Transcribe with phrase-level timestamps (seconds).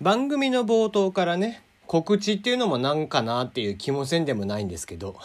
[0.00, 5.16] 番組の冒頭からね、告知っていうのもなんかなっていう気もせんでもないんですけど。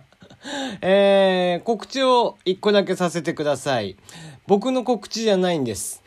[0.82, 3.96] えー、告知を一個だけさせてください。
[4.46, 6.02] 僕の告知じゃないんです。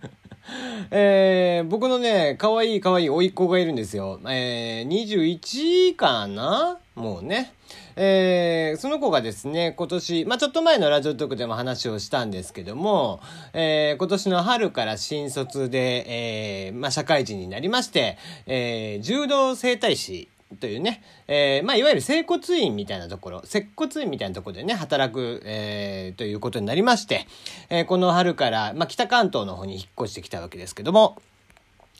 [0.90, 4.18] えー、僕のね、可愛いい可愛い甥っ子がいるんですよ。
[4.26, 6.78] えー、21かな？
[6.94, 7.52] もうね。
[8.02, 13.20] えー、その子がですね、今年、まあ、ちょっと前のラジオトークでも話をしたんですけども、
[13.52, 18.16] えー、今年の春から新卒で、えー、まあ、社会人になりまして、
[18.46, 20.30] えー、柔道整体師
[20.60, 27.26] というね、えー、まあ、いわゆる整骨院みたいなところ、接骨院みたいなところでね、働く、えー、ということになりまして、
[27.68, 31.20] えー、この春から、まあ、北関東の方に引っ越してきたわけですけども、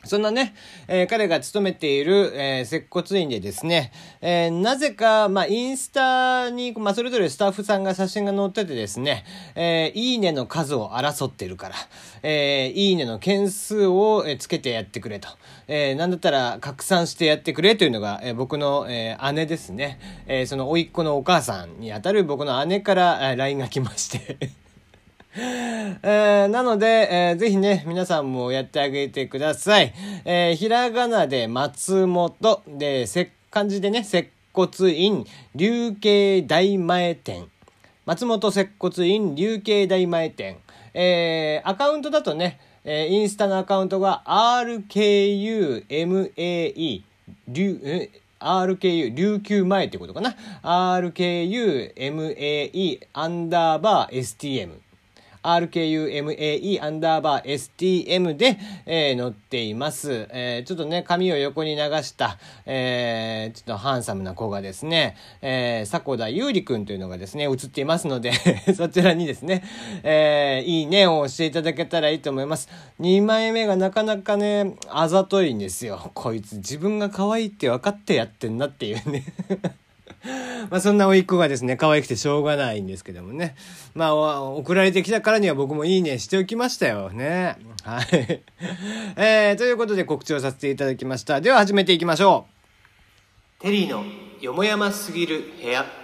[0.03, 0.55] そんなね、
[0.87, 3.91] えー、彼が勤めている、えー、接骨院でですね、
[4.21, 9.23] えー、なぜか、まあ、インスタに、まあ、それぞれスタッフさんが写真が載っててですね、
[9.55, 11.75] えいいねの数を争ってるから、
[12.23, 15.29] えいいねの件数を、えつけてやってくれと、
[15.67, 24.70] えなんだったら拡散してやってくれというのが、え僕の、え姉ですね、えその甥っ子のお母さんにあたる僕の姉から、え LINE が来まして。
[25.33, 29.93] えー、なので、えー、ぜひね、皆さんもやってあげてください。
[30.25, 37.47] えー、ひらがなで松本で、せ、漢字でね、接骨院、流形大前店。
[38.05, 40.57] 松本接骨院、流形大前店。
[40.93, 45.83] えー、アカウントだとね、えー、インスタのアカウントが RKUMAE、
[47.47, 48.09] 流、
[48.39, 51.87] RKU、琉球前ってことかな？RKUMAE
[53.13, 54.71] アンダーバー STM。
[55.43, 60.27] RKUMAE アンダーバー STM で、えー、載っています。
[60.31, 68.31] えー、ちょっとね、髪を横に流した、えー、ちょっとハンサムな子がですね、えー、迫田優里くんというのがですね、映っていますので
[68.75, 69.63] そちらにですね、
[70.03, 72.69] えー、いいねを押していただけたらいいと思います。
[72.99, 76.11] 2枚目がなかなかね、あざといんですよ。
[76.13, 79.23] こいつ自分が可愛いって分かってやってんなっていうね
[80.69, 83.55] まあそんな甥っ子がですね、可愛くてしょうがないんですけどもね。
[83.95, 87.57] まあ、送られてきたからには僕もいいねしておきましたよね。
[87.83, 88.41] はい。
[89.17, 91.41] えー、ということで告知をさせていただきました。
[91.41, 92.45] では始めていきましょ
[93.59, 93.63] う。
[93.63, 94.03] テリーの
[94.39, 96.00] よもやますぎる部屋。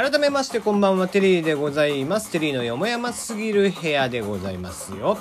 [0.00, 1.08] 改めましてこんばんは。
[1.08, 2.30] テリーでございます。
[2.30, 5.18] テリーのよもやますぎる部屋でございますよ。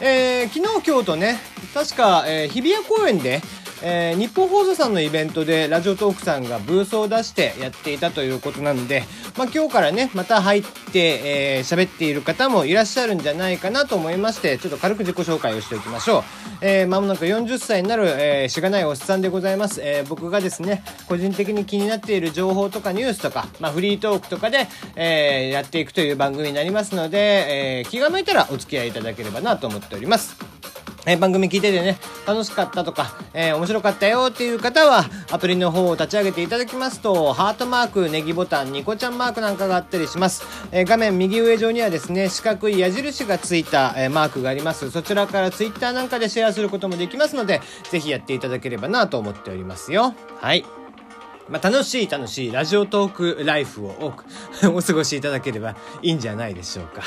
[0.00, 1.36] えー、昨日今日とね
[1.74, 3.42] 確か、えー、日比谷公園で
[3.84, 9.02] えー、日本放送さんのイベントでラジオトークさんがブースを出してやっていたということなので、
[9.36, 16.22] まあ、今日からね、また入って、えー、喋っている方もいらっしゃるんじゃないかなと思いまして、ちょっと軽く自己紹介をしておきましょう。
[16.60, 19.80] えー、まもなく40歳になる、えー、しがないおっさんでございます。
[19.82, 30.51] えー、僕がですね、個人的に気になっている情報とかニュースとか、まあ、フリートークとかで、えー、やっていくという番組になりますので、えー、気が向いたらお付き合いいただければなと思っております。
[31.04, 40.44] え、番組聞いててね、楽しかったとか、えー、面白かったよっていう方は、アプリの方を立ち上げていただきますと、ハートマーク、ネギボタン、ニコちゃんマークなんかがあったりします。
[40.70, 44.90] えー、画面右上上にはですね、四角い矢印がついた、えマークがあります。
[44.92, 50.14] そちらからツイッターなんかでシェアすることもできますので、ぜひやっていただければなと思っておりますよ。
[50.40, 50.64] はい。
[51.48, 54.24] まあ、楽しい楽しいラジオトークライフを多く
[54.72, 57.02] お過ごしいただければいいんじゃないでしょうか。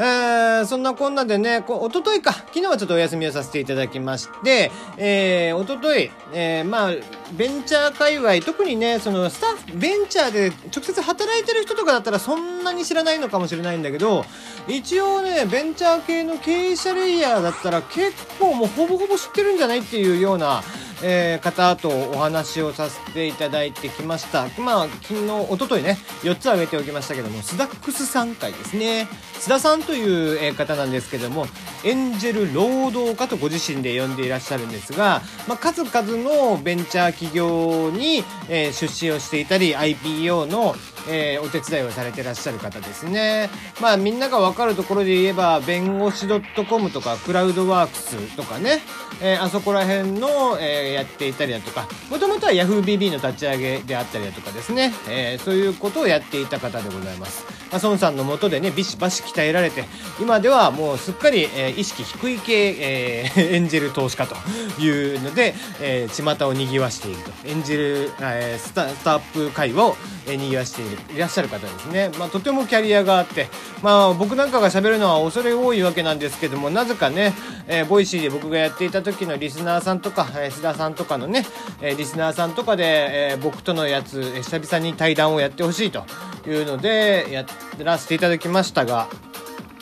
[0.00, 6.92] えー、そんなこんなでね、こうおとといか、昨日はちょっとお休みをさせていただきまして、えー、おととい、えー、まあ、
[7.32, 14.24] ベンチャー界隈、特にね、そのスタッフ、ベンチャーで直接働いてる人とかだったらそんなに知らないのかもしれないんだけど、
[14.68, 20.62] 一応ね、ベンチャー系の経営者レイヤーだったら結構もうほぼほぼ知ってるんじゃないっていうような、
[21.02, 24.48] えー、方とお話をさせていただいてきました。
[24.58, 29.08] まあ、昨日、おとといね、4つ挙げておきましたけども、スダックス3回ですね。
[29.38, 31.46] 須田さんという方なんですけども、
[31.84, 40.74] エンジェル労働家とご自身で呼んでいらっしゃるんですが、まあ、数々のベンチャー企業に、えー、出資をしていたり、IPO の、
[41.08, 43.48] えー、お手伝いをされてらっしゃる方ですね。
[43.80, 46.26] まあみんながわかるところで言えば、弁護士
[46.68, 48.80] .com とかクラウドワークスとかね、
[49.20, 57.44] えー、あそこら辺の、えー、やっていたりだとか、もともとは YahooBB の立ち上げであったりだとかですね、えー、そういうことをやっていた方でございます。
[57.70, 59.84] まあ、孫さんのもとでね、ビシバシ鍛えられて、
[60.20, 64.36] 今ではもうすっかり、えー、意識低い系、えー、エンジェル投資家と
[64.80, 67.30] いうので、えー、巷を賑わしていると。
[67.44, 69.96] エンジェル、えー、スタ、スタートアップ界隈を、
[70.26, 70.98] えー、賑わしている。
[71.14, 72.10] いらっしゃる方ですね。
[72.18, 73.48] まあ、とてもキャリアがあって、
[73.82, 77.34] まあ、僕なんかが喋るのは恐れ多いわけなんですけども、なぜかね、
[77.66, 81.44] えー、 Voicy で僕がやっていた時のリスナーさんとか、えー、須田さんとかのね、
[81.82, 86.04] え、リスナーさんとかで、え、僕とのやつ、え、久々に対談をやってほしいと
[86.46, 87.44] いうのでや
[87.84, 89.08] らせていただきましたが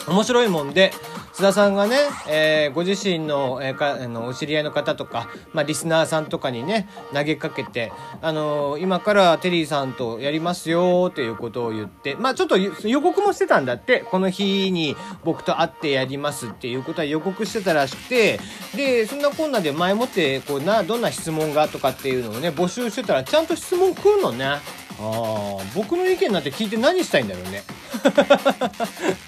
[0.09, 0.93] 面白いもんで
[1.37, 1.99] 津田さんがね、
[2.31, 7.93] えー、ご自身の,、えー、かあのお知り合いの方とか、まあ、リスナーさんとかにね投げかけて、
[8.23, 18.41] あのー、今からテリーさんとやりますよっていうことを言ってまあちょっと予告もしてたんだってこの日に僕と会ってやりますっていうことは予告してたらしくて
[18.75, 24.57] でそんなこんなで前もってこうなどんな質問がとかっていうのをね募集してたらちゃんと質問来るのね。
[24.99, 27.63] あ僕の意見なんて聞いて何したいんだろうね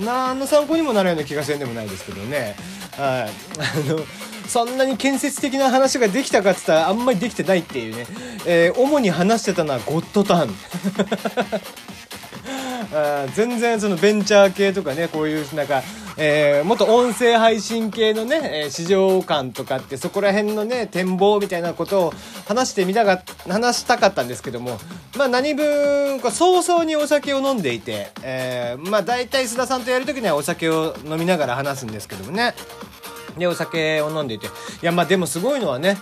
[0.00, 2.56] 何の参考にもなるような気がせんでもないですけどね。
[2.96, 3.30] はい。
[3.58, 4.00] あの
[4.48, 8.06] そんなに建設的な話ができたかっつったらあんまりできてないっていうね、
[8.46, 10.54] えー、主に話してたのはゴッドタン。
[13.34, 15.82] 全然そのベンチャー系とかねこういうなんか
[16.16, 22.14] えー、もっと音声配信系のね、え市場感とかってそこら辺のね展望みたいなことを
[22.46, 24.78] 話してみたが話したかったんですけども
[25.16, 32.54] まあ何分か早々にお酒を飲んでいて、えー、まあ大体須田さんとやる時にはお酒を飲みながら話すんですけどもね。
[33.38, 34.50] でお酒を飲んでいてい
[34.82, 35.96] やまあでもすごいのはね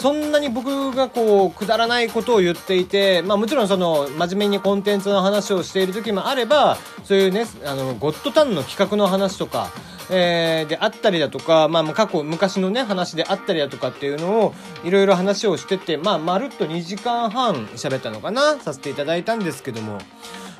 [0.00, 9.70] そんなに僕がこうくだらないことを言っていて、まあ、もちろんその真面目にコンテンツの話をしている時もあればそういうねあのゴッドタンの企画の話とか、
[10.10, 14.54] えー、であったりだとか、まあ、過去昔のね話であったりだとかっていうのを
[14.84, 19.98] いろいろ話をしてて、まあ、まるっと2時間半喋ったのかなさせていただいたんですけども。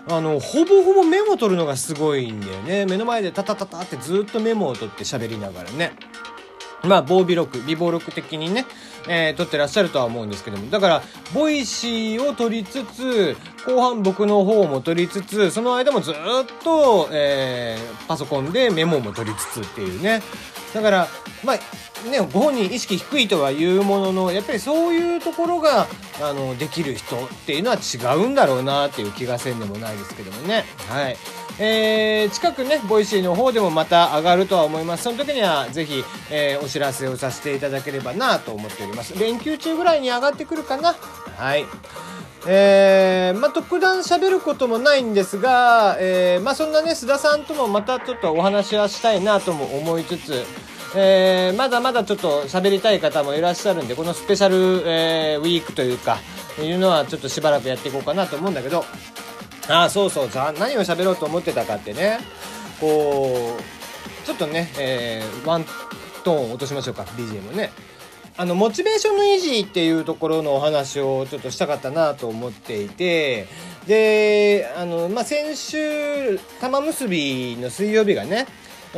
[0.08, 5.94] あのほぼほぼメモ取るのがすごいんだよね目の前でタタタタってずっとメモを取って喋りながらね
[6.86, 8.66] まあ防備録備忘録的にね
[9.08, 10.70] えー、取ってらっしゃるとは思うんですけども。
[10.70, 13.36] だから、 Voicyを録りつつ、
[13.66, 16.14] 後半僕の方も録りつつ、その間もずっ
[16.62, 20.22] と、えー、パソコンでメモも取りつつっていうね。
[20.74, 21.08] だから、
[21.44, 25.86] まあ、ね、ご本人意識低いとは言うものの、やっぱりそういうところが、
[26.20, 30.64] あの、できる人っていうのは違うんだろうなっていう気がせんでもないですけどもね。
[30.88, 31.16] はい。
[31.58, 35.04] えー、近くね、 Voicy の方でもまた上がるとは思います。
[35.04, 39.18] その時にはぜひ、えー、お知らせをさせていただければなと思っております。
[39.18, 40.94] 連休中ぐらいに上がってくるかな？
[41.36, 41.64] はい。
[42.48, 50.44] えー、まあ、特段喋ることもないんですが、えー、まあ、そんなね、須田さんともまたちょっとお話はしたいなとも思いつつ、
[50.94, 56.18] えー、まだまだちょっと喋りたい方もいらっしゃるんで、このスペシャル、えー、ウィークというか、
[56.62, 58.84] いうのはちょっとしばらくやっていこうかなと思うんだけど、
[59.68, 60.28] あそうそう
[60.58, 62.18] 何を喋ろうと思ってたかってね。
[62.80, 65.64] こうちょっとね、えー、ワン
[66.24, 67.70] トーン落としましょうか BGM ね。
[68.38, 73.46] あのモチベーションの維持っていうところのお話をちょっとしたかったなと思っていて
[73.86, 78.46] であの、まあ、先週玉結びの水曜日がね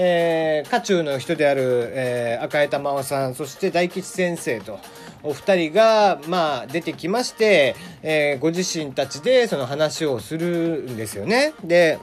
[0.01, 4.79] えー、渦中の人である、えー、赤江珠緒さんそして大吉先生と
[5.25, 11.53] お二人が、まあ、出てきまして、えー、ご自身たちでその話をするんですよね。
[11.65, 11.99] で、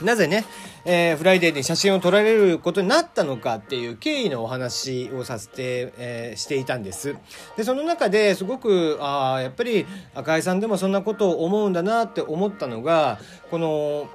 [0.00, 0.44] なぜね、
[0.84, 7.16] えー、フライデーに写真を撮られることになったのかっていう経緯のお話をさせて、えー、していたんです。
[7.56, 13.18] で、その中ですごく、ああ、やっぱり赤江さんでもそんなことを思うんだなって思ったのが、
[13.50, 14.08] この、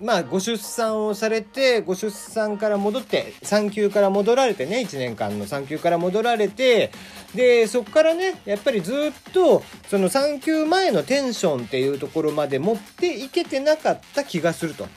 [0.00, 6.90] まあ、ご出産をされて、ご出産から戻って、産休から戻られてね、1年間の産休から戻られて、
[7.34, 14.88] で、そこからね、やっぱりずっと、その産休前のテンションっていうところまで持っていけてなかった気がすると。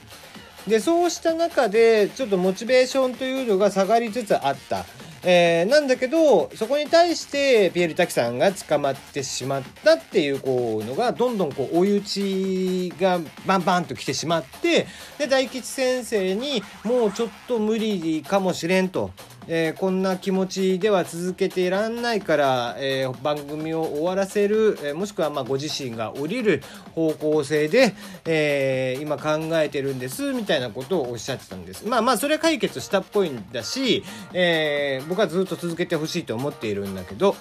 [0.66, 4.84] で、そうした中で、ちょっとモチベーションというのが下がりつつあった。
[5.28, 14.86] えー、なんだけど、そこに対してピエール滝さんが捕まってしまったっていう、こう、のが、どんどんこう、追い打ちがバンバンと来てしまって、
[15.18, 19.10] で、大吉先生に、もうちょっと無理かもしれんと。
[19.48, 26.62] えー、こんな気持ちでは続けていらんないから、えー、番組を終わらせる、えー、もしくはまご自身が降りる
[26.94, 31.86] 方向性で、え今考えてるんですみたいなことをおっしゃってたんです。
[31.86, 37.36] まあまあそれは解決したっぽいんだし、え僕はずっと続けてほしいと思っているんだけど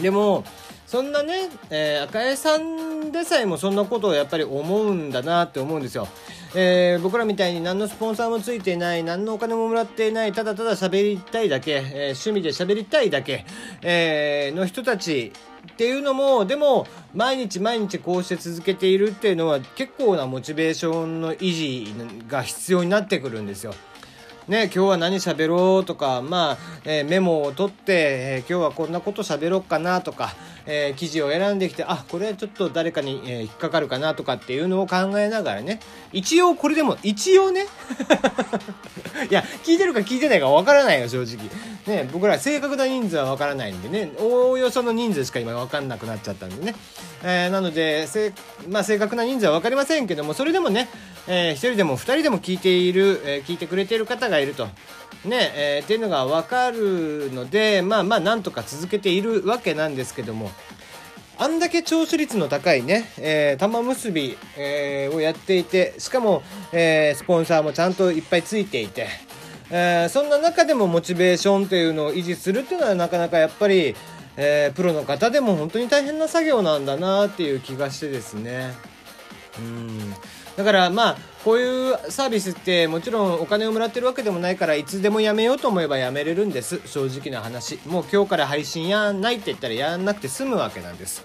[0.00, 0.44] でも
[0.86, 6.08] そんなね、えー、赤江さんでさえもそんなことをやっぱり思うんだなって思うんですよ。
[6.52, 13.46] えー、僕らみたいに何のスポンサーもついていない、何のお金ももらっていない、ただただ喋りたいだけ、えー、趣味で喋りたいだけ、
[13.82, 15.32] えー、の人たち
[15.72, 21.94] っていうのも、でも、毎日毎日こうして続けているっていうのは結構なモチベーションの維持
[22.28, 23.74] が必要になってくるんですよ。
[24.50, 30.34] ね、今日は何喋ろうとか、まあ、えー、メモを取って、えー、今日はこんなこと喋ろうかなとか、
[30.66, 35.78] えー、記事を選んできて、あ、これはちょっと誰かに、え引っかかるかなとかっていうのを考えながらね、
[36.12, 37.66] 一応これでも、一応ね、
[39.30, 41.48] いや、聞いてるか聞いてないかわからないよ、正直。
[41.86, 46.74] ね、僕ら正確な人数は分からないんでねおおよその人数しか今分かんなくなっちゃったんでね、
[47.22, 48.32] えー、なのでせ、
[48.68, 50.88] まあ、正確な人数は分かりませんけどもそれでもね、
[51.32, 54.66] えー、1人でも2人でも聞いている、えー、聞いてくれている方がいると。
[55.24, 60.50] ねえー、っていうのが分かるのでまあまあなんとか続けているわけなんですけども。
[61.38, 69.06] あんだけ聴取率の高いね、えー、玉結び、えー、をやっていてしかも、えー、スポンサーもちゃんといっぱいついていて、
[69.70, 73.96] えー、そんな中でもモチベーションというのを維持するっていうのはなかなかやっぱり、
[74.36, 78.74] えー、プロの方でも本当に大変な作業なんだなっていう気がしてですね。
[79.58, 80.14] うん。
[80.60, 86.82] だからまあこういうサービスってもちろんお金をもらってるわけでもないからいつでもやめようと思えばやめれるんです。
[86.84, 87.80] 正直な話。
[87.86, 91.24] もう今日から配信やんないって言ったらやんなくて済むわけなんです。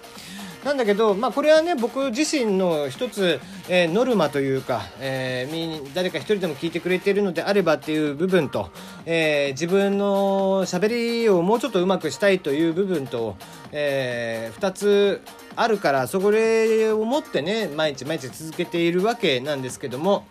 [0.66, 8.70] なんだけど、まあ、これはね僕自身の一つ、えー、ノルマというか、えー、誰か一人でも聞いてくれているのであればっていう部分と、
[9.04, 13.36] えー、自分のしゃべりをもうちょっとうまくしたいという部分と、
[13.70, 15.22] えー、2つ
[15.54, 20.26] あるからそれを持ってね毎日毎日続けているわけなんですけども、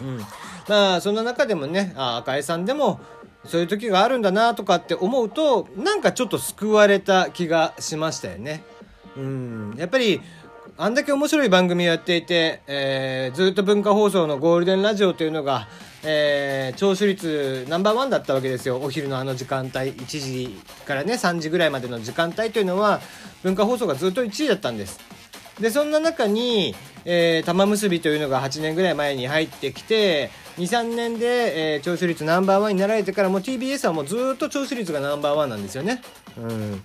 [0.00, 0.18] うん、
[0.68, 2.98] まあそんな中でもねあ赤江さんでも
[3.44, 8.64] そういう時があるんだなとかって思うとなんかちょっと救われた気がしましたよね。
[9.16, 9.74] うん。
[9.76, 10.20] やっぱり
[10.76, 15.68] あんだけ面白い番組をやっていて、えー、ずっと文化放送のゴールデンラジオというのが、
[16.02, 18.80] えー、聴取率ナンバーワンだったわけですよ。
[18.80, 23.00] お昼のあの時間帯1時からね3時ぐらいまでの時間帯というのは
[23.42, 24.98] 文化放送がずっと1位だったんです。
[25.60, 36.02] でそんな中に、えー、玉結びというのが8年ぐらい前に入ってきて23年で、えー、聴取率ナンバーワンになられてからもう TBS はもうずっと聴取率がナンバーワンなんですよね。
[36.36, 36.82] うん。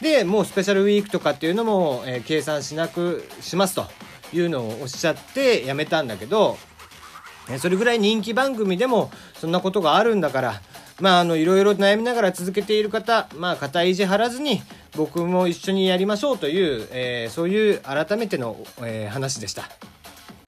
[0.00, 3.86] でもうスペシャルウィークとかっていうのも、えー、計算しなくしますと
[4.32, 6.58] いうのをおっしゃってやめたんだけど
[7.58, 10.60] それぐらい人気番組でもそんなことがあるんだから
[11.00, 14.62] まああのいろいろ悩みながら続けている方まあ肩意地張らずに
[14.96, 19.68] 僕も一緒にやりましょうという、えー、そういう改めての、えー、話でした。